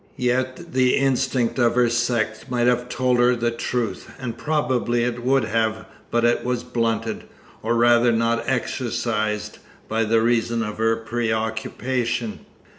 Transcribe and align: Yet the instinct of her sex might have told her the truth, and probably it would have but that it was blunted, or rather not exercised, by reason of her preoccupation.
Yet 0.17 0.73
the 0.73 0.95
instinct 0.95 1.59
of 1.59 1.75
her 1.75 1.87
sex 1.87 2.45
might 2.49 2.65
have 2.65 2.89
told 2.89 3.19
her 3.19 3.35
the 3.35 3.51
truth, 3.51 4.09
and 4.17 4.35
probably 4.35 5.03
it 5.03 5.21
would 5.23 5.43
have 5.43 5.85
but 6.09 6.23
that 6.23 6.39
it 6.39 6.43
was 6.43 6.63
blunted, 6.63 7.25
or 7.61 7.75
rather 7.75 8.11
not 8.11 8.43
exercised, 8.49 9.59
by 9.87 10.01
reason 10.01 10.63
of 10.63 10.79
her 10.79 10.95
preoccupation. 10.95 12.39